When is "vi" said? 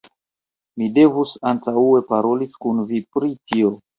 2.93-3.05